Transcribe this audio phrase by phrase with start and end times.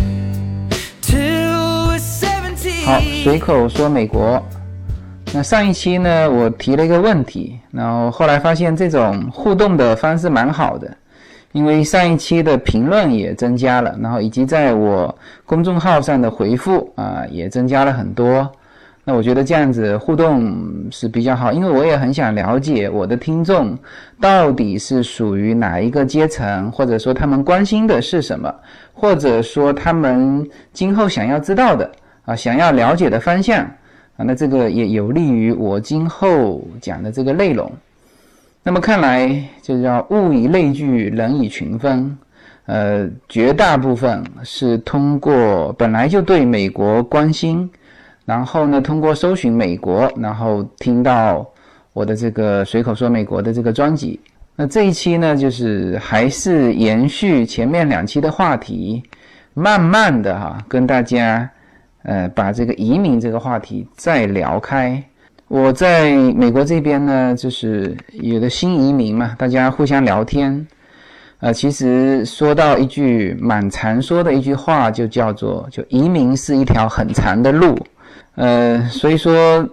[2.85, 4.39] 好，随口说美国。
[5.33, 10.95] 那上一期呢，我提了一个问题，然后后来发现这种互动的方式蛮好的，
[11.53, 18.47] 因为上一期的评论也增加了，然后以及在我公众号上的回复啊也增加了很多。
[19.03, 20.55] 那我觉得这样子互动
[20.91, 23.75] 是比较好，因为我也很想了解我的听众
[24.19, 28.53] 到底是属于哪一个阶层，或者说他们关心的是什么，
[28.93, 31.89] 或者说他们今后想要知道的
[32.25, 33.63] 啊，想要了解的方向
[34.17, 37.71] 啊，那这个也有利于我今后讲的这个内容。
[38.63, 42.17] 那么看来就叫物以类聚，人以群分，
[42.67, 47.69] 呃，绝大部分是通过本来就对美国关心。
[48.23, 51.45] 然后呢，通过搜寻美国，然后听到
[51.91, 54.17] 我的这个随口说美国的这个专辑。
[54.55, 59.03] 那这一期呢，就是还是延续前面两期的话题，
[59.55, 61.49] 慢慢的哈，跟大家
[62.03, 65.01] 呃把这个移民这个话题再聊开。
[65.47, 70.65] 我在美国这边呢，就是有的新移民嘛，大家互相聊天。
[71.39, 77.77] 呃，其实说到一句蛮常说的一句话，就叫做“就移民是一条很长的路”。
[78.35, 79.67] 呃，所以说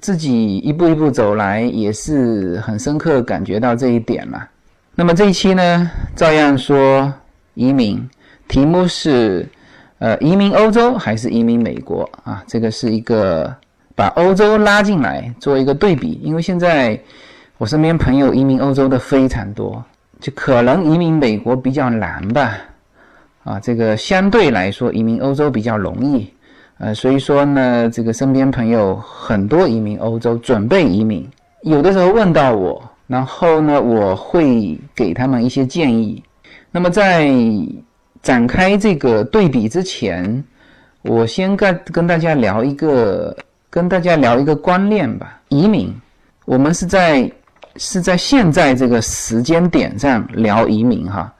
[0.00, 4.46] 自己一步一步走来，也是很深刻感觉到这一点了。
[4.94, 7.12] 那么这一期呢，照样说
[7.54, 8.08] 移民，
[8.46, 9.44] 题目是
[9.98, 12.42] 呃移民欧洲还是移民美国啊？
[12.46, 13.54] 这个是一个
[13.94, 16.98] 把欧洲拉进来做一个对比，因为现在
[17.58, 19.82] 我身边朋友移民欧洲的非常多，
[20.20, 22.58] 就可能移民美国比较难吧？
[23.44, 26.30] 啊，这个相对来说移民欧洲比较容易。
[26.78, 31.26] 呃，所以说呢，这个身边朋友很多移民欧洲，准备移民，
[31.62, 36.22] 有的时候问到我，然后呢，我会给他们一些建议。
[36.70, 37.30] 那么在
[38.26, 40.42] 展开这个对比之前，
[41.02, 43.36] 我先跟跟大家聊一个，
[43.70, 45.40] 跟大家聊一个观念吧。
[45.48, 45.94] 移民，
[46.44, 47.30] 我们是在
[47.76, 51.32] 是在现在这个时间点上聊移民哈，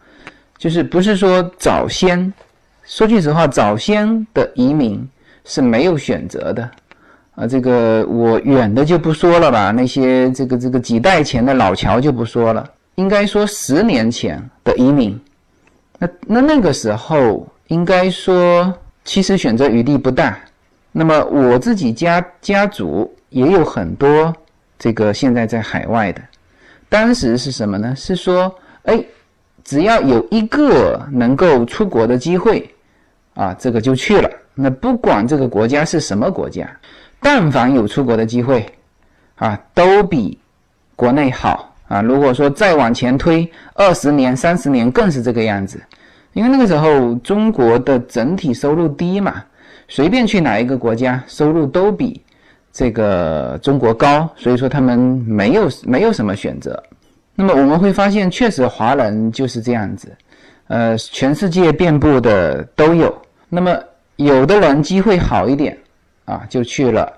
[0.58, 2.32] 就是不是说早先，
[2.84, 5.04] 说句实话，早先的移民。
[5.48, 6.70] 是没有选择的，
[7.36, 15.16] 啊，这个我远的就不说了吧，那些这个这个几代前的老乔就不说了，应该说十年前的移民，
[15.98, 18.72] 那那那个时候应该说
[19.04, 20.38] 其实选择余地不大。
[20.92, 24.34] 那么我自己家家族也有很多
[24.78, 26.22] 这个现在在海外的，
[26.88, 27.94] 当时是什么呢？
[27.94, 28.54] 是说，
[28.84, 29.04] 哎，
[29.62, 32.74] 只要有一个能够出国的机会，
[33.34, 34.30] 啊，这个就去了。
[34.54, 36.66] 那不管这个国家是什么国家，
[37.20, 38.64] 但凡有出国的机会，
[39.34, 40.38] 啊，都比
[40.94, 42.02] 国内好啊。
[42.02, 45.80] 如果说再往前推二十年、三十年，更是这个样子。
[46.32, 49.42] 因为那个时候中国的整体收入低嘛，
[49.88, 52.22] 随便去哪一个国家，收入都比
[52.72, 56.82] 这个中国高，所以说他们没有没有什么选择。
[57.34, 60.08] 那么我们会发现，确实华人就是这样子，
[60.68, 63.14] 呃，全世界遍布的都有。
[63.48, 63.76] 那么。
[64.16, 65.76] 有的人机会好一点，
[66.24, 67.12] 啊，就去了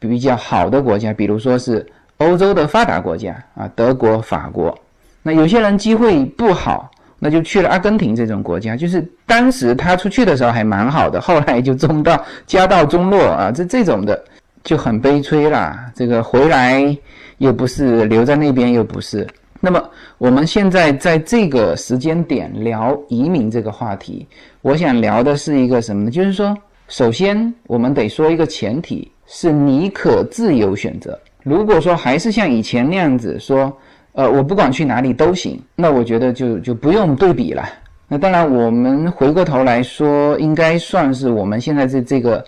[0.00, 1.86] 比较好的国家，比如说是
[2.20, 4.78] 欧洲的发达国家啊，德国、法国。
[5.22, 8.76] 那有些人机会不好，那就去了阿根廷这种国家。
[8.76, 14.22] 就是当时他出去的时候还蛮好的， 后来就中到家道中落啊，这这种的
[14.62, 15.90] 就很悲催啦。
[15.94, 16.94] 这个回来
[17.38, 19.26] 又不是，留在那边又不是。
[19.58, 19.82] 那么
[20.18, 24.26] 我们现在在这个时间点聊移民这个话题，
[24.60, 26.10] 我想聊的是一个什么呢？
[26.10, 26.54] 就是说，
[26.88, 31.18] 首先我们得说一个前提，是你可自由选择。
[31.42, 33.76] 如果说还是像以前那样子说，
[34.12, 37.68] 呃，我不管去哪里都行，那我觉得就就不用对比了。
[38.08, 42.44] 那当然，我们回过头来说，应该算是我们现在这这个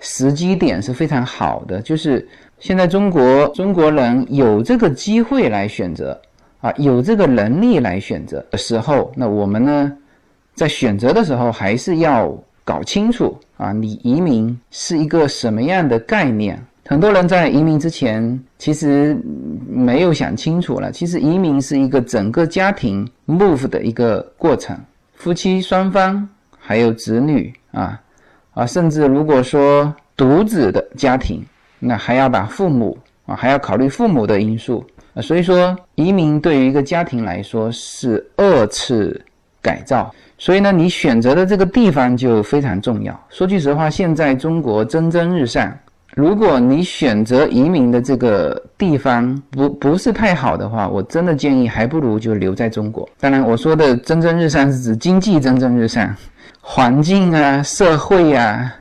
[0.00, 2.26] 时机点是非常好的，就是
[2.58, 6.20] 现在中国中国人有这个机会来选择。
[6.62, 9.92] 啊，有这个能力来选择的时候，那我们呢，
[10.54, 12.34] 在选择的时候还是要
[12.64, 16.60] 搞清楚啊，你移民是一个什么样的概念？
[16.88, 19.16] 很多人在移民之前其实
[19.68, 20.92] 没有想清楚了。
[20.92, 24.78] 其实移民是一个整个家庭 move 的一个过程，
[25.14, 26.28] 夫妻双方
[26.58, 28.00] 还有子女啊
[28.54, 31.44] 啊，甚至如果说独子的家庭，
[31.80, 32.96] 那还要把父母
[33.26, 34.84] 啊，还要考虑父母的因素
[35.14, 39.20] 啊，所以说移民对于一个家庭来说是二次
[39.60, 43.20] 改造，所以呢，你选择的这个地方就非常重要。
[43.28, 45.76] 说句实话，现在中国蒸蒸日上，
[46.16, 53.06] 如果你选择移民的这个地方不不是太好的话，我真的建议还不如就留在中国。
[53.20, 56.16] 当然，我说的蒸蒸日上是指经济蒸蒸日上，
[56.62, 58.74] 环境啊、社会啊。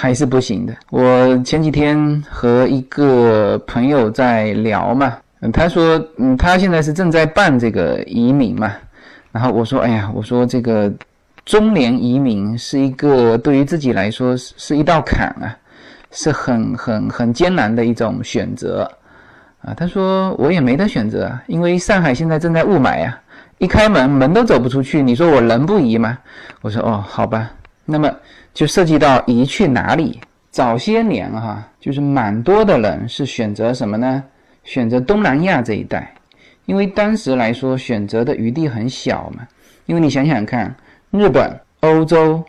[0.00, 0.72] 还是不行的。
[0.90, 5.18] 我前几天和一个朋友在聊嘛，
[5.52, 8.72] 他说，嗯，他现在是正在办这个移民嘛。
[9.32, 10.88] 然后我说，哎呀，我说这个
[11.44, 15.50] 中年移民是一个对于自己来说是是一道坎啊，
[16.10, 18.90] 是很很很艰难的一种选择
[19.60, 19.74] 啊。
[19.74, 23.20] 他说我也没得选择，因为上海现在正在雾霾啊，
[23.58, 25.02] 一开门门都走不出去。
[25.02, 26.18] 你说我能不移吗？
[26.60, 27.50] 我说哦，好吧，
[27.84, 28.10] 那么。
[28.54, 30.20] 就涉及到移去哪里。
[30.50, 34.24] 早些年哈，就是蛮多的人是选择什么呢？
[34.64, 36.12] 选择东南亚这一带，
[36.66, 39.46] 因为当时来说选择的余地很小嘛。
[39.86, 40.74] 因为你想想看，
[41.12, 42.42] 日本、欧洲、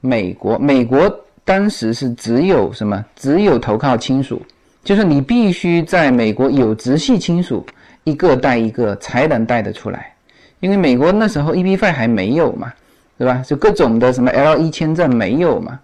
[0.00, 1.10] 美国，美国
[1.46, 3.02] 当时是只有什么？
[3.16, 4.42] 只有投靠亲属，
[4.84, 7.64] 就是你必须在美国有直系亲属，
[8.04, 10.12] 一个带一个才能带得出来。
[10.60, 12.70] 因为美国那时候 EB-5 还没有嘛。
[13.18, 13.42] 对吧？
[13.46, 15.80] 就各种的什么 L 一签证没有嘛？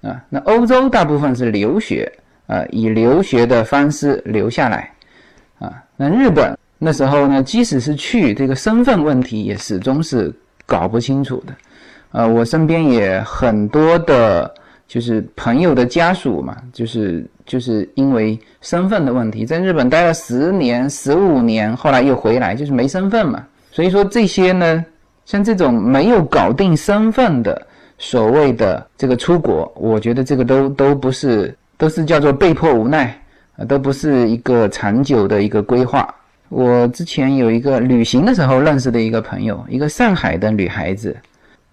[0.00, 2.10] 啊，那欧洲大部分是留学
[2.46, 4.90] 啊，以留学的方式留下来
[5.58, 5.70] 啊。
[5.94, 10.34] 那日本那时候呢，即使是去，这个身份问题也始终是
[10.64, 11.52] 搞不清楚的。
[12.12, 14.50] 呃，我身边也很多的，
[14.90, 23.46] 就是朋友的家属嘛，就是就是因为身份的问题，在日本待了十年、十五年，后来又回来，就是没身份嘛。
[23.70, 24.84] 所以说这些呢。
[25.26, 27.64] 像这种没有搞定身份的
[27.98, 33.16] 所谓的这个出国，我觉得这个都都不是，都是叫做被迫无奈
[33.56, 36.12] 啊，都不是一个长久的一个规划。
[36.48, 41.16] 我之前有一个旅行的时候认识的一个朋友，一个上海的女孩子，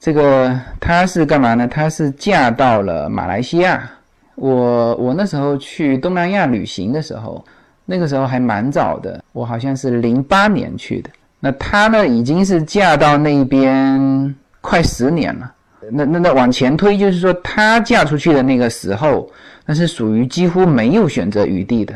[0.07, 1.67] 这个她是干嘛呢？
[1.67, 3.91] 她是嫁到了马来西亚。
[4.35, 7.43] 我我那时候去东南亚旅行的时候，
[7.83, 11.09] 那个时候还蛮早的，我好像是零八年去的。
[11.41, 15.53] 那她呢，已经是嫁到那边快十年了。
[15.91, 19.29] 那那那往前推，就是说她嫁出去的那个时候，
[19.65, 21.93] 那是属于几乎没有选择余地的。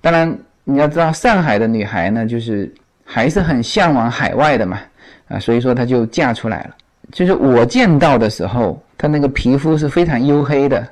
[0.00, 0.32] 当然，
[0.62, 2.72] 你要知道，上海的女孩呢，就是
[3.04, 4.78] 还是很向往海外的嘛，
[5.26, 6.76] 啊，所以说她就嫁出来了。
[7.12, 10.86] 就是我见到的时候，他那个皮肤是非常黝黑的。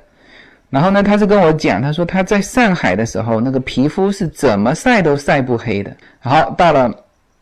[0.69, 5.95] 然后呢，他是跟我讲，他说他在上海的时候，那个皮肤是怎么晒都晒不黑的。
[6.19, 6.91] 好，到了。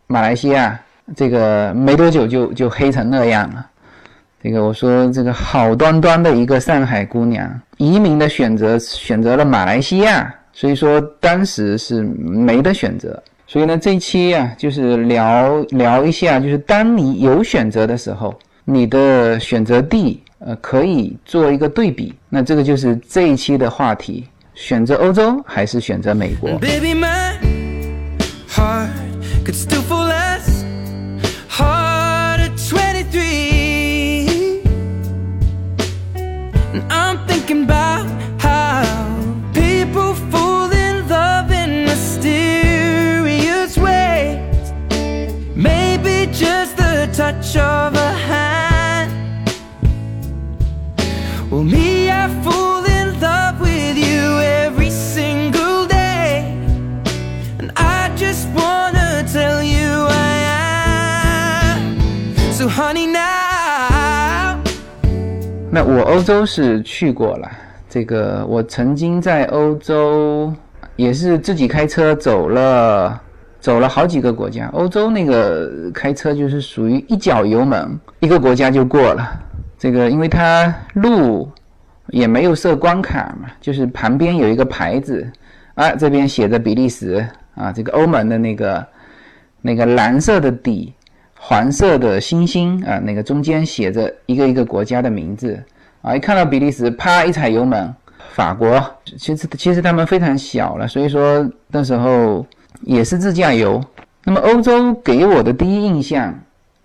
[0.08, 0.80] 马来西亚
[1.16, 3.66] 这个没多久就就黑成那样了，
[4.40, 13.20] 这个我说这个好端端的一个上海姑娘，移民的选择选择了马来西亚，所以说当时是没得选择。
[13.48, 22.16] 所以呢，这一期啊，就是聊聊一下，就是当你有选择的时候，你的选择 D，呃可以做一个对比。
[22.30, 27.36] 那这个就是这一期的话题：选择欧洲还是选择美国？Baby, my
[28.50, 30.25] heart？could still fall less
[65.76, 67.52] 那我欧洲是去过了，
[67.90, 70.54] 这个我曾经在欧洲
[70.96, 73.22] 也是自己开车走了，
[73.60, 74.70] 走了好几个国家。
[74.72, 79.30] 欧洲那个开车就是属于一脚油门，一个国家就过了。
[79.78, 81.52] 这个因为它路
[82.08, 85.30] 也没有设关卡嘛，就是旁边有一个牌子，
[85.74, 88.88] 啊，这边写着比利时啊，这个欧盟的那个。
[89.62, 90.94] 那个蓝色的底，
[91.38, 95.62] 黄色的星星啊，那个中间写着一个一个国家的名字
[96.02, 97.94] 啊，一看到比利时，啪一踩油门，
[98.34, 98.84] 法国，
[99.18, 102.46] 其实其实他们非常小了，所以说那时候
[102.82, 103.84] 也是自驾游。
[104.24, 106.34] 那么欧洲给我的第一印象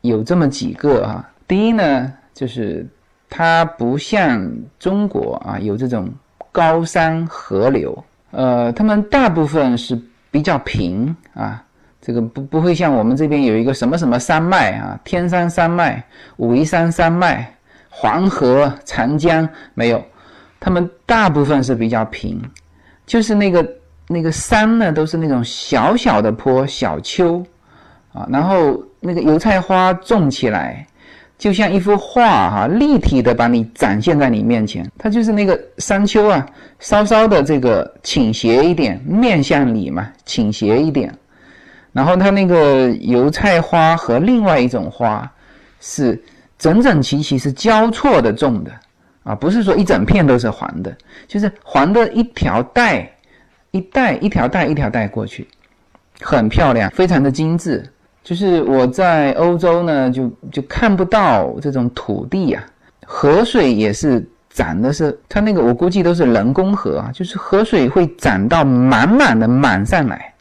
[0.03, 2.87] 有这么几个啊，第一呢，就是
[3.31, 4.47] 它不像
[4.79, 6.07] 中国啊有这种
[6.53, 9.99] 高山河流，呃，他们大部分是
[10.31, 11.65] 比较平啊。
[12.01, 16.03] 这个不不会像我们这边有一个什么什么山脉啊，天山山脉、
[16.37, 17.53] 武夷山山脉、
[17.89, 20.03] 黄河、长江没有，
[20.59, 22.41] 他们大部分是比较平，
[23.07, 23.69] 就是那个
[24.09, 27.45] 那个山呢，都是那种小小的坡、小丘
[28.13, 30.87] 啊，然后那个油菜花种起来。
[31.39, 34.87] 就像一幅画哈，立体的把你展现在你面前。
[34.99, 36.47] 它就是那个山丘啊，
[36.81, 41.11] 稍稍的这个倾斜一点，面向你嘛，倾斜一点。
[41.93, 45.31] 然后它那个油菜花和另外一种花
[45.81, 46.21] 是
[46.59, 48.71] 整整齐齐是交错的种的
[49.23, 53.11] 啊，不是说一整片都是黄的，就是黄的一条带
[53.71, 55.47] 一带一条带一条带过去，
[56.21, 57.85] 很漂亮，非常的精致。
[58.23, 62.63] 就是我在欧洲呢，就就看不到这种土地呀，
[63.07, 70.33] 河水也是涨的是，它那个我估计都是人工河啊，就是河水会涨到满满的满上来，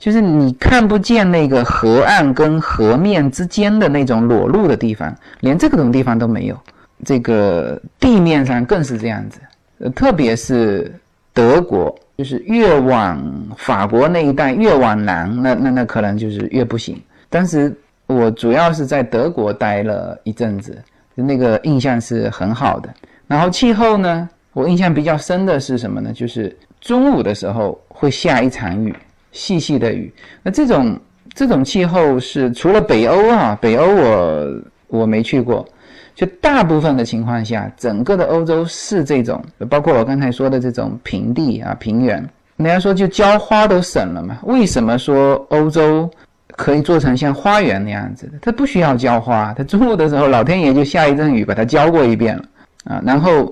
[0.00, 6.58] 就是你看不见那个河岸跟河面之间的那种裸露的地方，连这种地方都没有，
[7.04, 9.38] 这个地面上更是这样子，
[9.78, 10.90] 呃，特别是
[11.34, 13.22] 德国，就是越往
[13.58, 16.98] 法国那一带越往南，那那那可能就是越不行。
[17.28, 17.70] 当时
[18.06, 20.82] 我主要是在德国待了一阵子，
[21.14, 22.88] 那个印象是很好的。
[23.26, 26.10] 然后气候呢，我印象比较深的是什么呢？
[26.12, 28.92] 就是中午的时候会下一场雨，
[29.32, 30.12] 细细的雨。
[30.42, 30.98] 那这种
[31.34, 35.66] 这种气候是除了北欧啊，北欧我我没去过，
[36.14, 42.16] 就大部分的情况下，整个的欧洲是这种，包括我刚才说的这种平地啊、平原。
[42.56, 44.38] 人家说就浇花都省了嘛？
[44.42, 46.10] 为什么说欧洲？
[46.56, 52.44] 可以做成像花园那样子，它不需要浇花，它中午的时候老天爷就下一阵雨把它浇过一遍了
[52.84, 53.00] 啊。
[53.02, 53.50] 然后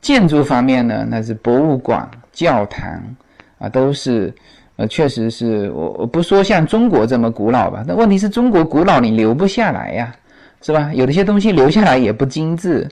[0.00, 3.02] 建筑方面呢，那是博物馆、教堂
[3.58, 4.32] 啊，都是
[4.76, 10.14] 呃，确实是我我不说像中国这么古老吧，但问题是中国古老你留不下来呀，
[10.62, 10.92] 是吧？
[10.92, 12.88] 有的些东西留下来也不精致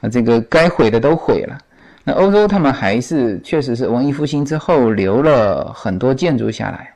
[0.00, 1.58] 啊，这个该毁的都毁了。
[2.04, 6.90] 那欧洲他们还是确实是文艺复兴之后留了很多建筑下来。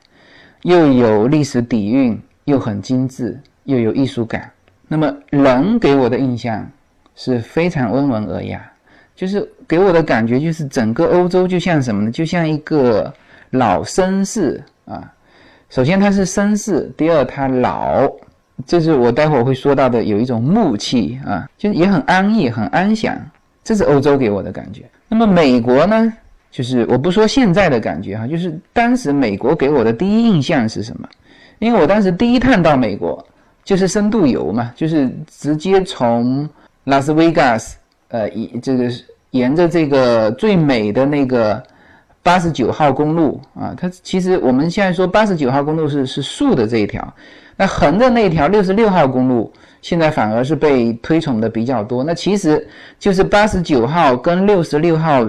[0.63, 4.51] 又有历史底蕴，又很精致，又有艺术感。
[4.87, 6.69] 那么人给我的印象
[7.15, 8.69] 是非常温文尔雅，
[9.15, 12.11] 就是给我的感觉就是整个欧洲就像什么呢？
[12.11, 13.13] 就像一个
[13.51, 15.11] 老绅士啊。
[15.69, 18.09] 首先他是绅士，第二他老，
[18.65, 23.15] 这是我待会儿会说到的，有一种木气啊，就是也很安逸、很安详。
[23.63, 24.83] 这是欧洲给我的感觉。
[25.09, 26.13] 那么美国呢？
[26.49, 31.07] 就是我不说现在的感觉哈，就是当时美国给我的第一印象是什么？
[31.59, 33.23] 因为我当时第一趟到美国
[33.63, 36.49] 就是深度游嘛，就是直接从
[36.85, 37.77] 拉斯维加斯，
[38.07, 38.89] 呃，以这个
[39.31, 41.61] 沿着这个最美的那个
[42.27, 47.01] 八十九号公路啊，它其实我们现在说八十九号公路是是竖的这一条，
[47.55, 49.49] 那横的那一条六十六号公路
[49.81, 52.67] 现在反而是被推崇的比较多，那其实
[52.99, 55.25] 就是八十九号跟六十六号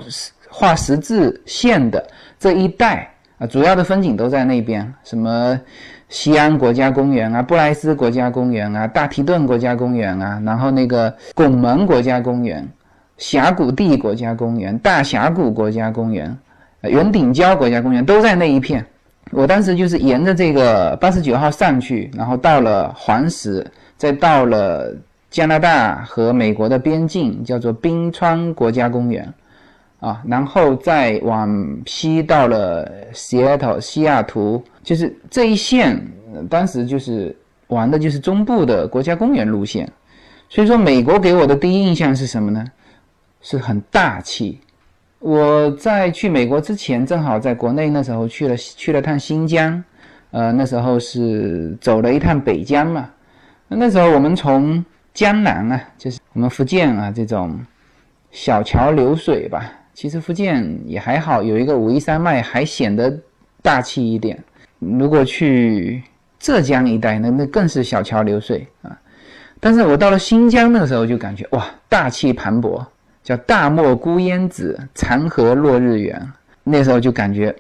[0.49, 2.05] 画十字线的
[2.37, 5.57] 这一带啊，主要的风景都在那边，什么
[6.09, 12.69] 西安国家公园啊、布莱斯国家公园啊、大提顿国家公园啊，然后那个拱门国家公园、
[13.19, 16.37] 峡谷地国家公园、大峡谷国家公园、
[16.83, 18.85] 圆顶礁国家公园都在那一片。
[19.31, 23.67] 我当时就是沿着这个八十九号上去，然后到了黄石，
[23.97, 24.95] 再到了
[25.31, 29.33] 加拿大和美国的边境，叫做冰川国家公园。
[30.01, 36.01] 啊，然后再往西到了西雅图，西雅图就是这一线，
[36.49, 39.91] 当时就是玩的就是中部的国家公园路线，
[40.49, 42.65] 所以说美国给我的第一印象是什么呢？
[43.41, 44.61] 是很大气。
[45.21, 49.83] 我在去美国之前，正好在国内那时候去了去了趟新疆，
[50.31, 53.11] 呃，那时候是走了一趟北疆嘛。
[53.67, 57.59] 那时候我们从江南啊，就是我们福建啊这种
[58.31, 59.73] 小桥流水吧。
[59.93, 63.19] 其实福建也还好，有一个武夷山脉，还显得
[63.61, 64.39] 大气一点。
[64.79, 66.01] 如果去
[66.39, 68.97] 浙江一带，那那更是小桥流水啊。
[69.59, 72.87] 但是我到了新疆那个时候，就感觉哇，大气磅礴，
[73.23, 76.33] 叫大漠孤烟直，长河落日圆。
[76.65, 77.55] 那时候就感觉，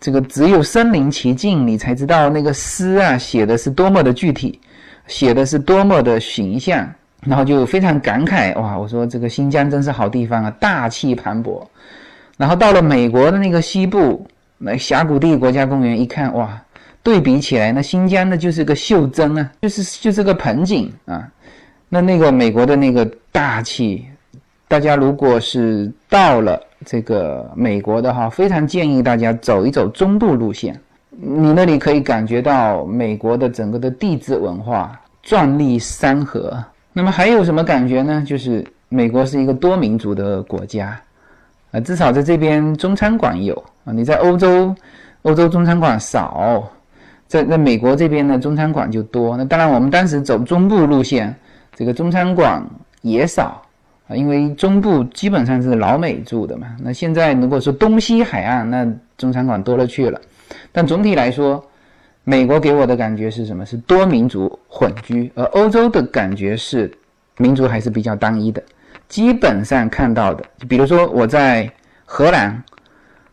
[0.00, 4.60] 这个只有身临其境，你才知道那个诗啊写的是多么的具体，
[5.06, 6.88] 写的是多么的形象。
[7.26, 8.78] 然后就非常感慨哇！
[8.78, 11.66] 我说这个新疆真是好地方啊，大气磅礴。
[12.36, 14.26] 然后到了美国的那个西部，
[14.58, 16.62] 那峡谷地国家公园一看哇，
[17.02, 21.26] 对比起来，那新疆的就是个袖珍啊，就是就是个盆景啊。
[21.88, 24.06] 那那个美国的那个大气，
[24.66, 30.78] 大家如果是到了这个美国的话，非常建议大家走一走中部路线，
[31.10, 36.62] 你那里可以感觉到美国的整个的地质文化，壮丽山河。
[36.92, 38.22] 那么还有什么感觉呢？
[38.26, 40.98] 就是美国是一个多民族的国家，
[41.72, 43.54] 啊，至少在这边中餐馆有
[43.84, 43.92] 啊。
[43.92, 44.74] 你在欧洲，
[45.22, 46.70] 欧洲中餐馆少，
[47.26, 49.36] 在在美国这边呢，中餐馆就多。
[49.36, 51.34] 那当然，我们当时走中部路线，
[51.74, 52.64] 这个中餐馆
[53.02, 53.60] 也少
[54.08, 56.76] 啊，因为中部基本上是老美住的嘛。
[56.82, 60.20] 那现在如果说东西海岸，那中餐馆多了去了。
[60.72, 61.64] 但总体来说，
[62.22, 63.64] 美国给我的感觉是什么？
[63.64, 66.92] 是多民族混居，而欧洲的感觉是
[67.38, 68.62] 民族还是比较单一的。
[69.08, 71.70] 基本上看到的，比如说我在
[72.04, 72.62] 荷兰，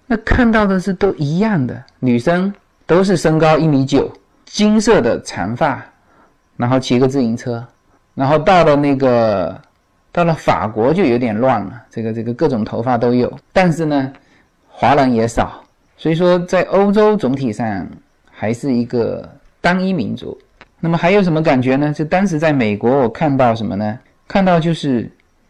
[0.07, 2.53] 那看到的是都一样的，女生
[2.85, 4.11] 都是身高一米九，
[4.45, 5.83] 金色的长发，
[6.57, 7.65] 然后骑个自行车。
[8.13, 9.59] 然后到了那个
[10.11, 14.11] 到了法国就有点乱了，这个这个各种头发都有，但是呢，
[14.67, 15.63] 华人也少，
[15.97, 17.87] 所以说在欧洲总体上。
[18.33, 19.29] 还是一个
[19.61, 20.35] 单一民族，
[20.79, 21.93] 那么还有什么感觉呢？
[21.93, 23.99] 就当时在美国，我看到什么呢？
[24.27, 25.07] 看到就是，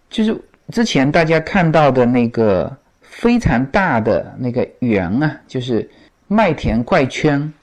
[0.10, 0.38] 就是
[0.74, 5.90] 之前大家看到的那个非常大的那个圆啊，就是
[6.28, 7.54] 麦田怪圈。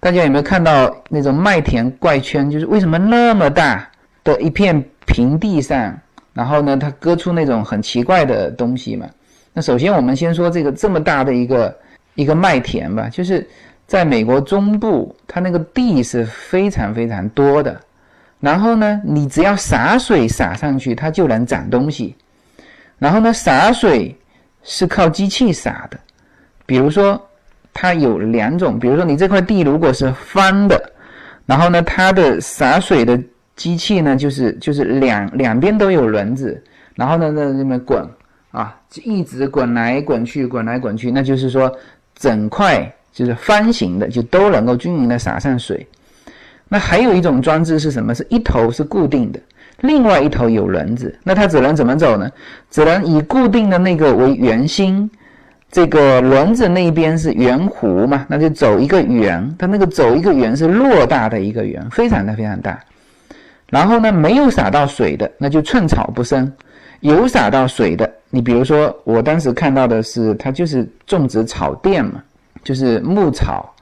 [0.00, 2.50] 大家有没有看到那种麦田怪圈？
[2.50, 3.86] 就是为什么那么大
[4.24, 5.94] 的一片平地上，
[6.32, 9.08] 然后呢，它割出那种很奇怪的东西嘛？
[9.52, 11.76] 那首先我们先说这个这么大的一个
[12.14, 13.46] 一个麦田吧，就是。
[13.88, 17.80] 在美国中部，它那个地是非常非常多的，
[18.38, 22.14] 然后呢，你只要洒水洒上去，它就能长东西。
[22.98, 24.14] 然后呢，洒水
[24.62, 25.98] 是靠机器洒的，
[26.66, 27.18] 比如说
[27.72, 30.92] 它有两种，比如说你这块地如果是方的，
[31.46, 33.18] 然后呢，它的洒水的
[33.58, 36.58] 机器呢，就是就是两两边都有轮子，
[36.94, 38.02] 然后呢在那边滚
[38.52, 38.74] 啊，
[39.04, 41.70] 一直滚来滚去，滚来滚去，那就是说
[42.14, 42.90] 整块。
[43.10, 45.84] 就是方形的，就都能够均匀的洒上水。
[46.68, 48.14] 那还有一种装置是什么？
[48.14, 49.40] 是一头是固定的，
[49.80, 51.12] 另外一头有轮子。
[51.24, 52.30] 那它只能怎么走呢？
[52.70, 55.10] 只能以固定的那个为圆心，
[55.72, 59.52] 这个轮子那边是圆弧嘛，那就走一个圆。
[59.58, 62.78] 它那个走一个圆是偌大的一个圆，非常的非常大。
[63.68, 66.46] 然后呢，没有洒到水的，那就寸草不生；
[67.00, 72.22] 有洒到水的，你比如说我当时看到的是，它就是种植草甸嘛。
[72.64, 73.72] 就是牧草，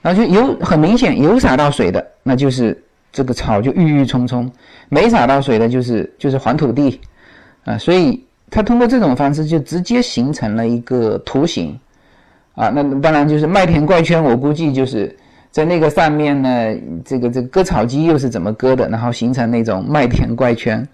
[0.00, 2.76] 然后就有很明显有洒到水的，那就是
[3.12, 4.50] 这个草就郁郁葱葱；
[4.88, 6.98] 没洒到水的，就是就是黄土地
[7.64, 7.76] 啊。
[7.78, 11.78] 所以它通过这种方式就直接形成了一个图形
[12.54, 12.68] 啊。
[12.70, 15.14] 那当然就是麦田怪圈，我估计就是
[15.52, 20.86] 在那个上面呢，这个这个割草机又是怎么割的，然后形成那种麦田怪圈。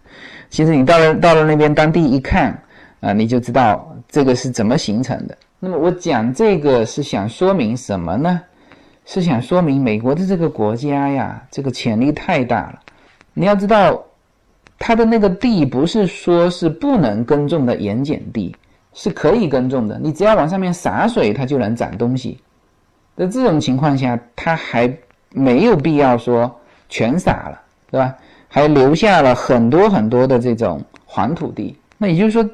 [0.50, 2.60] 其实你到了到了那边当地一看
[3.00, 5.38] 啊，你就知道这个是怎么形成的。
[5.60, 8.40] 那么我讲这个是想说明什么呢？
[9.06, 12.80] 是想说明美国的这个国家呀，这个潜力太大了。
[13.34, 14.04] 你要知道，
[14.76, 18.54] 它的那个地不是说是不能耕种的盐碱地，
[18.92, 19.98] 是可以耕种的。
[20.02, 22.38] 你只要往上面洒水，它就能长东西。
[23.18, 24.90] 在这种情况下，它还
[25.30, 26.50] 没有必要说
[26.88, 28.14] 全撒了，对吧？
[28.48, 31.76] 还留下了很多很多的这种黄土地。
[31.98, 32.48] 那也就是说。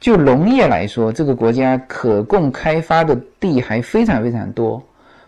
[0.00, 4.82] 就农业来说，这个国家可供开发的地还非常非常多，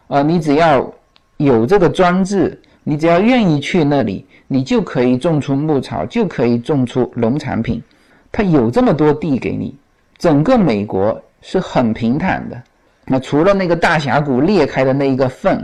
[0.06, 0.92] 啊，你只要
[1.38, 7.82] 有这个装置，你只要愿意去那里，你就可以种出牧草，就可以种出农产品。
[8.30, 9.74] 它有这么多地给你，
[10.18, 12.62] 整个美国是很平坦的。
[13.06, 15.62] 那除了那个大峡谷裂开的那一个缝，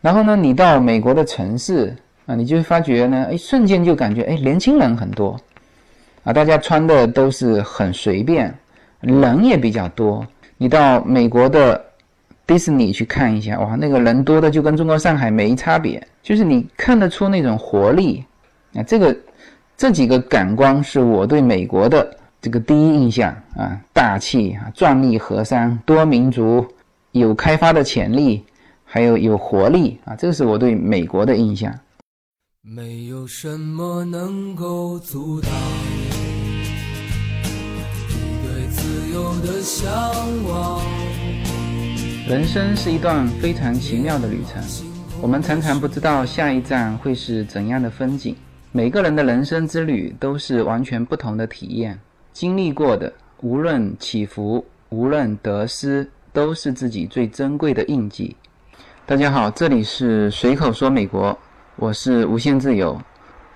[0.00, 1.94] 然后呢，你到美国的城市
[2.26, 5.38] 啊，你就会发觉呢，哎，瞬间就感觉哎，年轻人很多。
[6.24, 8.52] 啊，大家穿的都是很随便，
[9.00, 10.26] 人也比较多。
[10.56, 11.84] 你到美国的
[12.46, 18.24] 迪士尼去看一下，哇，那个人多的就跟中国上海没差别，就是你看得出那种活力。
[18.74, 19.16] 啊，这个
[19.76, 26.66] 这几个感官是我对美国的这个第一印象啊，大气啊，壮丽河山，多民族，
[27.12, 28.44] 有开发的潜力，
[28.84, 31.72] 还有有活力啊，这是我对美国的印象。
[32.62, 35.52] 没有什么能够阻挡
[38.42, 39.88] 对自由的向
[40.48, 40.82] 往。
[42.26, 44.60] 人生是一段非常奇妙的旅程，
[45.20, 48.34] 我们常常不知道下一站会是怎样的风景。
[48.72, 52.00] 每个人的人生之旅都是完全不同的体验，
[52.32, 58.34] 经历过的无论起伏，无论得失，都是自己最珍贵的印记。
[59.04, 61.38] 大家好，这里是随口说美国，
[61.76, 62.98] 我是无限自由。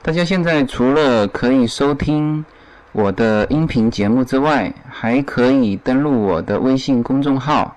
[0.03, 2.45] 大家现在除了可以收听。
[2.93, 7.77] 我的音频节目之外，还可以登录我的微信公众号。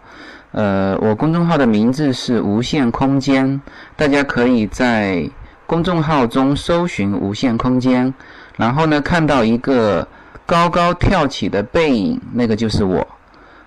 [0.54, 3.62] 呃，我公众号的名字是无限空间，
[3.98, 5.30] 大家可以在
[5.68, 8.14] 公众号中搜寻“无限空间”，
[8.56, 10.08] 然后呢，看到一个
[10.50, 13.08] 高高跳起的背影，那个就是我。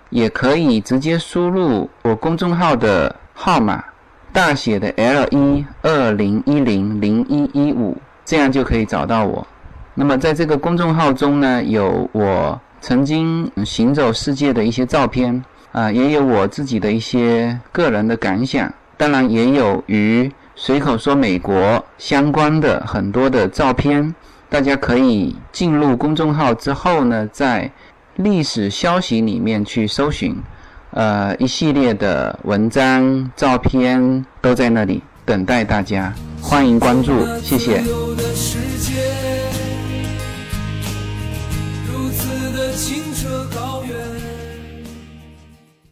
[0.09, 3.81] 也可以直接输入我公众号的号码，
[4.33, 9.47] 大写的 L 一二零一零零一一五，这样就可以找到我。
[9.95, 15.41] 那么在这个公众号中呢，有我曾经行走世界的一些照片
[15.71, 24.13] 啊，也有我自己的一些个人的感想，当然也有与随口说美国相关的很多的照片。
[24.53, 27.71] 大家可以进入公众号之后呢，在
[28.17, 30.37] 历史消息里面去搜寻，
[30.91, 37.81] 呃，一系列的文章、照片都在那里等待大家，欢迎关注，谢谢。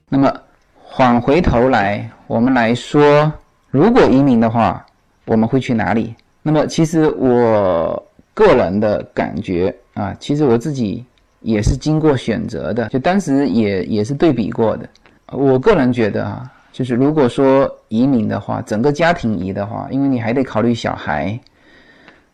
[0.07, 0.31] 那么，
[0.75, 3.33] 缓回头来，我们来说，
[3.71, 4.85] 如果移民的话，
[5.25, 6.13] 我们会去哪里？
[6.43, 8.03] 那么，其实我
[8.41, 11.05] 个人的感觉啊，其实我自己。
[11.43, 14.87] 也是经过选择的，就当时也也是对比过的。
[15.31, 21.39] 我个人觉得啊，就是如果说移民的话，整个家庭移的话，因为你还得考虑小孩。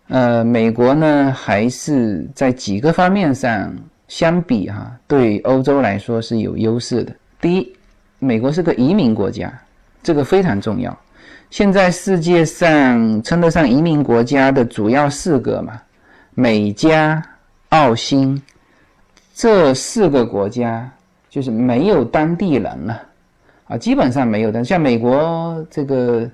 [0.10, 3.74] 呃，美国呢还是在几个方面上
[4.10, 7.16] 相比哈，对欧洲来说是有优势的。
[7.40, 7.74] 第一，
[8.20, 9.50] 美国是个移民国家，
[10.04, 10.94] 这个非常重要。
[11.50, 15.82] 现在世界上称得上移民国家的主要四个嘛，
[16.40, 17.20] 美加、
[17.70, 18.40] 澳新。
[19.34, 20.88] 这四个国家
[21.32, 23.02] 就是没有当地人了，
[23.66, 24.64] 啊，基本上没有的。
[24.64, 26.30] 像美国这个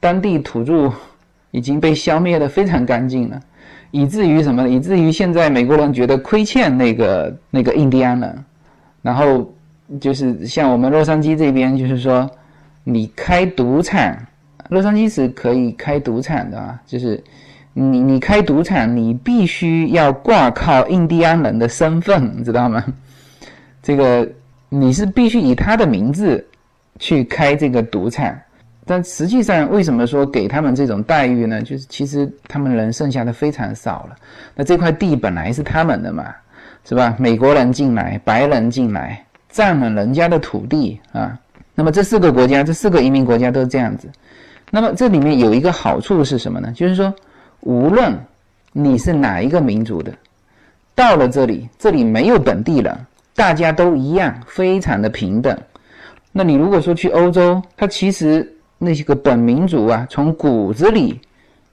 [0.00, 0.90] 当地土著
[1.50, 3.38] 已经被消灭的非常干净了，
[3.90, 4.66] 以至于什么？
[4.66, 8.44] 以至于现在美国人觉得亏欠那个那个印第安人。
[9.02, 9.54] 然后
[10.00, 12.30] 就是像我们洛杉矶这边，就是说
[12.82, 14.16] 你开赌场，
[14.70, 17.22] 洛杉矶是可以开赌场的啊，就是。
[17.76, 22.84] 你你开赌场，你必须要挂靠印第安人的身份，你知道吗？
[23.82, 24.26] 这个
[24.68, 26.46] 你是必须以他的名字
[27.00, 28.32] 去开这个赌场，
[28.86, 31.60] 但实际上为什么说给他们这种待遇呢？
[31.62, 34.16] 就是其实他们人剩下的非常少了，
[34.54, 36.32] 那这块地本来是他们的嘛，
[36.84, 37.16] 是吧？
[37.18, 41.36] 美国人进来，白人进来，占了人家的土地啊。
[41.74, 44.08] 那么这四个国家，这四个移民国家都是这样子。
[44.70, 46.70] 那么这里面有一个好处是什么呢？
[46.72, 47.12] 就是说。
[47.64, 48.14] 无论
[48.72, 50.12] 你是哪一个民族的，
[50.94, 52.94] 到了这里，这里没有本地人，
[53.34, 55.56] 大家都一样，非常的平等。
[56.30, 61.18] 那你如果说去欧洲，他其实那些个本民族啊，从骨子里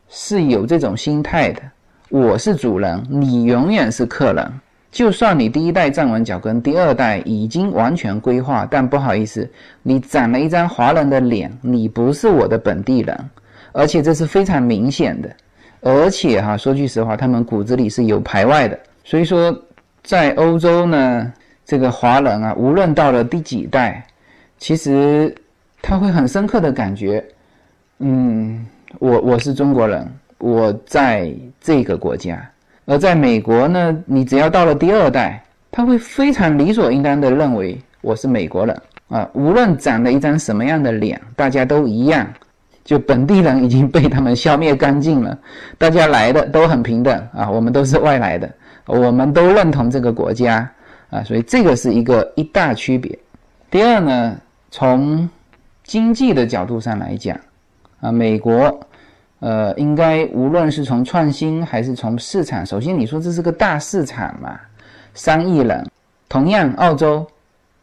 [0.07, 1.61] 是有这种心态的。
[2.07, 4.49] 我是主人，你永远是客人。
[4.91, 9.49] 就算你第一代站稳脚跟，第二代已经完全规划，但不好意思，
[9.83, 13.29] 你长了一张华人的脸，你不是我的本地人，
[13.73, 15.29] 而且这是非常明显的。
[15.81, 18.79] 而且哈，说句实话，他们骨子里是有排外的。
[19.03, 19.55] 所以说，
[20.03, 21.33] 在欧洲呢，
[21.65, 24.05] 这个华人啊，无论到了第几代，
[24.59, 25.33] 其实
[25.81, 27.23] 他会很深刻的感觉，
[27.97, 28.63] 嗯，
[28.99, 32.39] 我我是中国人，我在这个国家。
[32.85, 42.27] 而在美国呢，你只要到了第二代，他会非常理所应当的认为我是美国人啊，无论长了一张什么样的脸，大家都一样。
[42.83, 45.37] 就本地人已经被他们消灭干净了，
[45.77, 48.51] 大家来的都很平等啊，我们都是外来的，
[48.87, 50.67] 我们都认同这个国家
[51.11, 53.17] 啊，所以这个是一个一大区别。
[53.69, 54.35] 第二呢，
[54.71, 55.29] 从
[55.83, 57.39] 经济的角度上来讲
[57.99, 58.79] 啊，美国
[59.39, 64.59] 呃，应该无论是从创新还是从市场，首先你说这是个大市场嘛，
[65.13, 65.87] 三亿人，
[66.27, 67.25] 同样澳洲、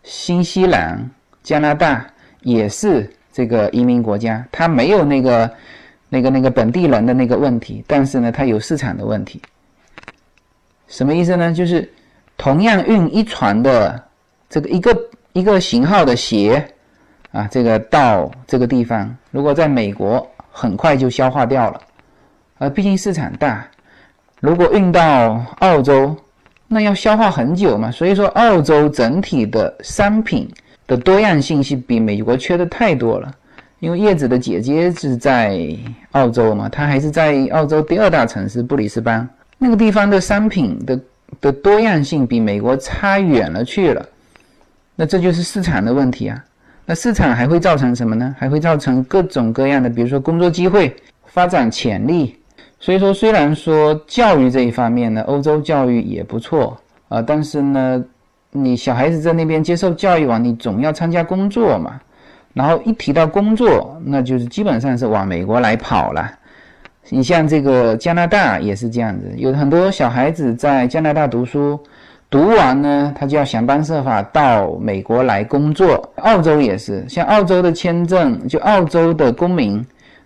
[0.03, 1.09] 新西兰、
[1.43, 2.05] 加拿大
[2.43, 3.09] 也是。
[3.33, 5.51] 这个移民国家，它没有那个、
[6.09, 9.41] 那个、那个本地人的那个问题，但是呢，它有市场的问题。
[10.87, 11.53] 什么意思呢？
[11.53, 11.89] 就是
[12.37, 14.03] 同样运一船的
[14.49, 14.97] 这个一个
[15.35, 16.67] 一个型号的鞋
[17.31, 21.81] 啊，这个到这个地方，如果在美国很快就消化掉了，
[22.59, 23.65] 呃，毕竟市场大。
[24.41, 26.17] 如果运到澳洲，
[26.67, 27.91] 那要消化很久嘛。
[27.91, 30.51] 所以说，澳洲整体的商品。
[30.89, 33.31] 的多样性是比美国缺的太多了，
[33.79, 35.61] 因为叶子的姐姐是在
[36.13, 41.01] 澳洲嘛，她还是在澳洲第二大城市布里斯班那个地方的商品的
[41.43, 44.09] 的多样性比美国差远了去了，
[44.97, 46.43] 那这就是市场的问题啊。
[46.87, 48.35] 那市场还会造成什么呢？
[48.39, 50.97] 还会造成各种各样的，比如说工作机会、
[51.27, 52.35] 发展潜力。
[52.81, 58.03] 所以说，虽然说教育这一方面呢，欧洲教育也不错啊，但是呢。
[58.51, 62.01] 你小孩子在那边接受教育完，你总要参加工作嘛。
[62.55, 66.29] 然后一提到工作，那就是基本上是往美国来跑了。
[67.11, 71.79] 你像这个加拿大也是这样子，有很多小孩子在加拿大读书，
[72.29, 76.11] 读完呢，他就要想方设法到美国来工作。
[76.17, 79.83] 澳洲也是，像澳洲的签证，就澳洲的公民，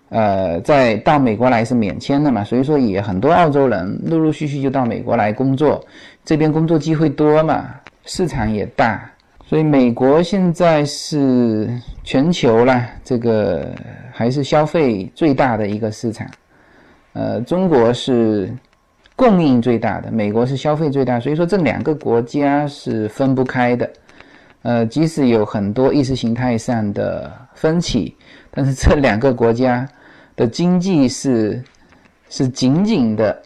[0.09, 5.85] 呃，在到美国来是免签的嘛，所以说也很多澳洲人陆陆续续就到美国来工作，
[6.25, 7.67] 这边工作机会多嘛，
[8.05, 9.11] 市场也大，
[9.45, 11.69] 所以美国现在是
[12.03, 13.73] 全球啦，这个
[14.11, 16.27] 还是消费最大的一个市场，
[17.13, 18.53] 呃，中国是。
[19.15, 23.89] 供应最大的，美国是消费最大，所以说这两个国家是分不开的。
[24.63, 28.17] 呃，即使有很多意识形态上的分歧，
[28.49, 29.87] 但是这两个国家
[30.35, 31.63] 的经济是
[32.27, 33.43] 是紧紧的，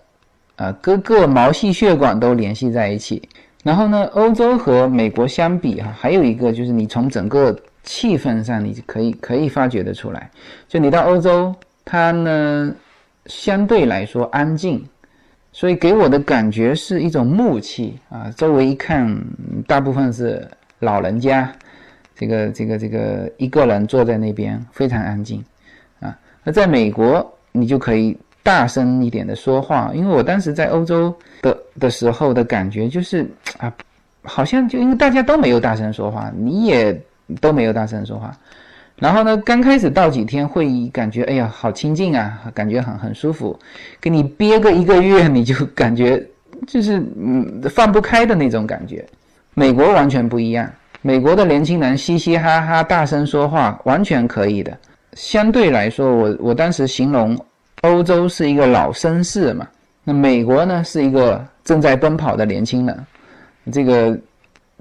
[0.56, 3.28] 啊，各个毛细血管都联系在一起。
[3.68, 7.54] 然后呢，欧洲和美国相比哈，还有一个就是你从整个
[7.84, 10.32] 气氛上，你可以可以发掘得出来，
[10.70, 11.54] 就你到欧洲，
[11.84, 12.74] 它呢
[13.26, 14.82] 相对来说安静。
[15.52, 19.22] 所以给我的感觉是一种木气啊，周围一看，
[19.68, 20.48] 大部分是
[20.80, 21.52] 老人家，
[22.16, 25.44] 这个这个这个一个人坐在那边，非常安静
[26.00, 26.18] 啊。
[26.42, 33.70] 那在美国，你就可以大声一点的说话，因为我当时在欧洲的的时候的感觉就是啊，
[34.24, 36.98] 好像就因为大家都没有大声说话，你也
[37.42, 38.32] 都没有大声说话。
[38.96, 43.60] 然后呢，刚开始到几天会，感觉哎呀好亲近啊，感觉很很舒服。
[44.00, 46.26] 给你憋个一个月，你就感觉
[46.66, 49.06] 就是嗯放不开的那种感觉。
[49.56, 54.72] 美国完全不一样，美国的年轻人嘻嘻哈哈、大声说话，完全可以的。
[55.16, 57.38] 相对来说，我我当时形容
[57.82, 59.68] 欧洲是一个老绅士嘛，
[60.04, 63.06] 那美国呢是一个正在奔跑的年轻人，
[63.72, 64.18] 这个。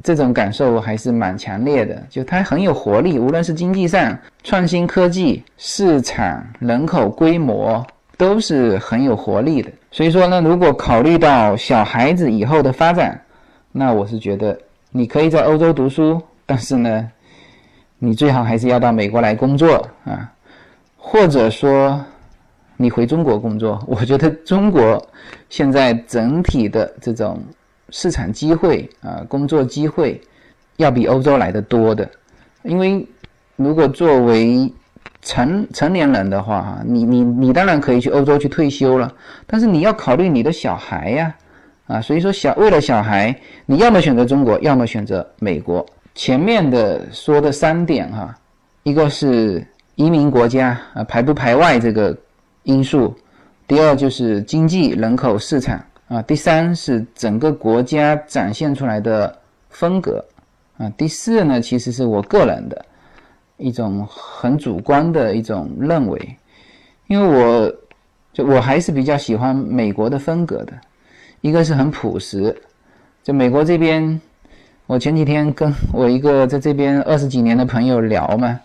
[0.02, 7.84] 这种感受还是蛮强烈的，就它很有活力，无论是经济上、创新科技、市场、人口规模，
[8.18, 9.72] 都是很有活力的。
[9.90, 13.18] 所以说呢，如果考虑到小孩子以后的发展，
[13.72, 14.56] 那我是觉得
[14.90, 17.10] 你可以在欧洲读书，但是呢，
[17.98, 20.30] 你最好还是要到美国来工作啊，
[20.98, 21.98] 或者说
[22.76, 23.82] 你回中国工作。
[23.88, 25.04] 我觉得中国
[25.48, 27.42] 现在整体的这种。
[27.90, 30.20] 市场机会啊，工作机会
[30.76, 32.10] 要比欧洲来的多的，
[32.64, 33.06] 因为
[33.54, 34.70] 如果作为
[35.22, 39.14] 成成年人的话，哈，你你你当然可以去欧洲去退休了，
[39.46, 41.34] 但是你要考虑你的小孩呀，
[41.86, 43.32] 啊，所以说小为了小孩，
[43.66, 45.86] 你要么选择中国，要么选择美国。
[46.12, 48.34] 前面的说的三点哈，
[48.82, 52.18] 一个是移民国家啊排不排外这个
[52.66, 53.14] 因素，
[53.66, 55.82] 第二就是经济、人口、市场。
[56.08, 59.36] 啊，第三是整个国家展现出来的
[59.70, 60.24] 风格，
[60.78, 62.84] 啊，第四呢，其实是我个人的
[63.56, 66.36] 一种很主观的一种认为，
[67.08, 67.74] 因为我
[68.32, 70.72] 就我还是比较喜欢美国的风格的，
[71.40, 72.56] 一个是很朴实，
[73.24, 74.20] 就美国这边，
[74.86, 78.60] 我前几天跟我一个在这边二十几年的朋友聊嘛，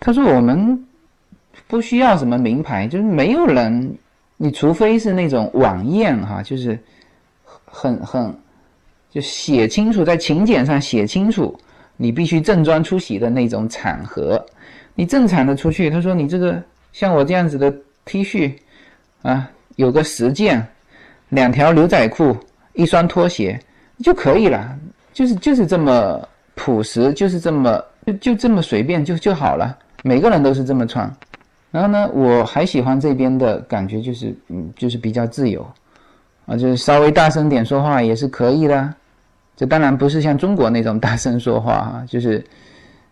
[0.00, 0.84] 他说我们
[1.66, 3.96] 不需要什么名牌，就是没有人。
[4.40, 6.78] 你除非是那种晚宴哈，就是
[7.64, 8.32] 很很
[9.10, 11.58] 就写清楚在请柬上写清楚，
[11.96, 14.40] 你必须正装出席的那种场合，
[14.94, 18.52] 你正常的出去，他说你这个像我这样子的 T 恤
[19.22, 20.64] 啊，有个十件，
[21.30, 22.36] 两条牛仔裤，
[22.74, 23.58] 一双拖鞋
[24.04, 24.72] 就可以了，
[25.12, 26.22] 就是就是这么
[26.54, 31.12] 朴实，就是这么就就这么随便就就好了，每个人都是这么穿。
[31.70, 35.66] 然后呢，我还喜欢这边的感觉，就是嗯，就是比较自由，
[36.46, 38.94] 啊，就是稍微大声点说话也是可以的。
[39.54, 42.42] 这当然不是像中国那种大声说话哈， 就是，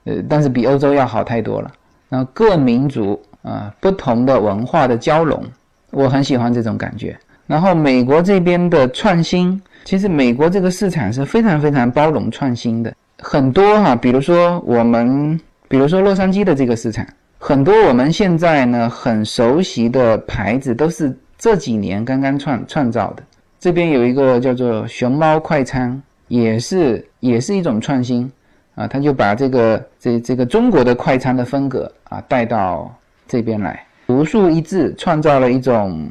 [0.05, 1.71] 呃，但是比欧洲要好太多了。
[2.09, 5.45] 然后各民族啊，不同的文化的交融，
[5.91, 7.15] 我很喜欢这种感觉。
[7.47, 15.39] 然后美国这边的创新，其实美国这个市场是非常非常包容创新的，很多哈，比如说我们，
[15.69, 17.07] 比如说洛杉矶的这个市场。
[17.39, 23.23] 很多我们现在呢很熟悉的牌子都是这几年刚刚创创造的。
[23.59, 28.31] 这边有一个叫做熊猫快餐，也是也是一种创新
[28.75, 32.93] 啊，他就把这个这这个中国的快餐的风格啊带到
[33.29, 36.09] 这边来，独树一帜，创造了一种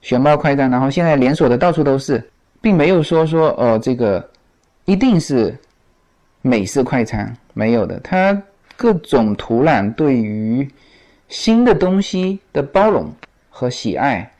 [0.00, 2.22] 熊猫快餐，然后现在连锁的到处都是，
[2.60, 4.26] 并没有说说哦这个
[4.84, 5.56] 一定是
[6.40, 8.40] 美式快餐，没有的，它。
[8.76, 10.68] 各种土壤对于
[11.28, 13.10] 新的东西的包容
[13.48, 14.30] 和喜爱，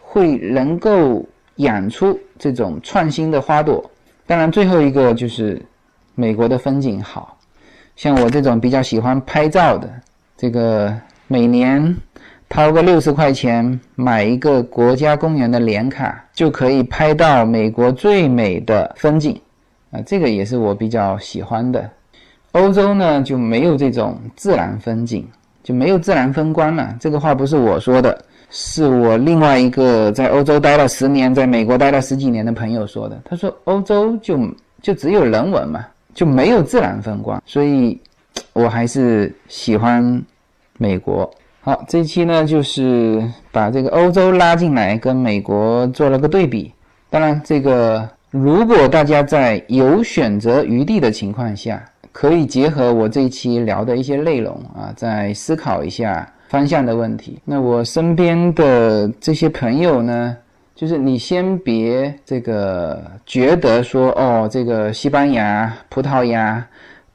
[0.00, 1.24] 会能够
[1.56, 3.88] 养出这种创新的花朵。
[4.26, 5.60] 当然，最后一个就是
[6.14, 7.38] 美国的风景好，
[7.96, 9.92] 像我这种比较喜欢拍照的，
[10.36, 11.94] 这个每年
[12.48, 19.38] 掏个六十块钱买一个国家公园的年卡，就可以拍到美国最美的风景。
[19.90, 21.90] 啊，这个也是我比较喜欢的。
[22.52, 25.26] 欧洲呢就没有这种自然风景，
[25.62, 26.94] 就没有自然风光了。
[27.00, 33.20] 这个话不是我说的，是我另外一个在欧洲待了十年，在美国待了十几年的朋友说的。
[33.24, 34.38] 他说欧洲就
[34.80, 37.98] 就只有人文嘛，就没有自然风光，所以
[38.52, 40.22] 我还是喜欢
[40.78, 41.30] 美国。
[41.62, 46.72] 好，这期呢就是把这个欧洲拉进来，跟美国做了个对比。
[47.08, 57.40] 当然，这个如果大家在有选择余地的情况下，可以结合我这一期聊的一些内容啊，再思考一下方向的问题。
[57.44, 60.36] 那我身边的这些朋友呢，
[60.74, 66.64] 就是你先别这个觉得说哦，这个西班牙、葡萄牙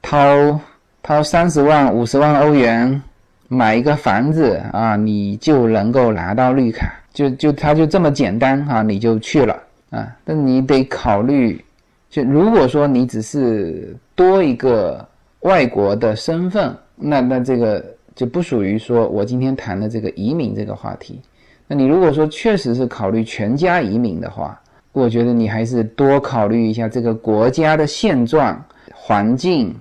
[0.01, 0.59] 掏
[1.03, 3.01] 掏三十万、五十万欧元
[3.47, 9.55] 买一个房子啊，你就能够拿到绿卡，就就它就这么简单啊，你就去了。
[9.89, 11.63] 啊，但你得考虑，
[12.09, 15.07] 就如果说你只是多一个
[15.41, 21.21] 外国的身份，那那这个就不属于说我今天谈的这个移民这个话题。
[21.67, 24.59] 那你如果说确实是考虑全家移民的话，
[24.91, 29.73] 我觉得你还是多考虑一下这个国家的现状、环境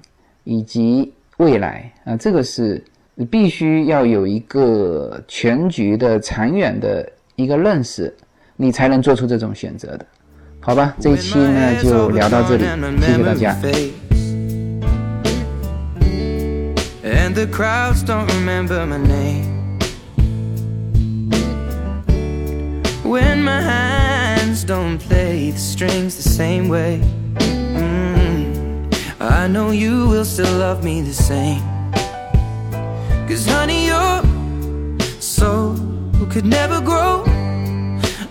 [0.44, 8.14] 以及未来啊，这个是你必须要有一个全局的长远的一个认识。
[8.58, 10.06] 你才能做出这种选择的，
[10.60, 10.94] 好吧？
[10.98, 12.64] 这一期呢就聊到这里，
[13.02, 14.05] 谢谢大家。
[17.36, 19.78] The crowds don't remember my name.
[23.04, 26.98] When my hands don't play the strings the same way,
[27.34, 31.60] mm, I know you will still love me the same.
[33.28, 34.22] Cause honey, your
[35.20, 35.76] soul
[36.30, 37.22] could never grow.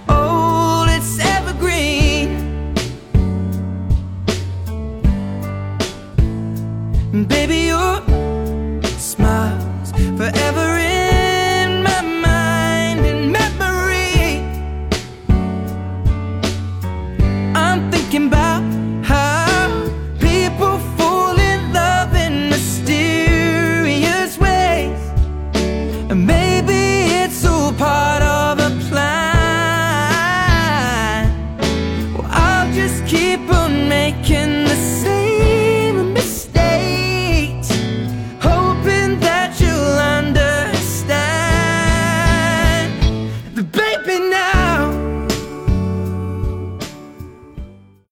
[0.10, 2.74] Old, it's evergreen.
[7.28, 7.95] Baby, your